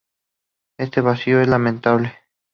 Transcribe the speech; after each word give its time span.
Este 0.79 0.99
vacío 1.01 1.41
es 1.41 1.47
lamentable. 1.47 2.11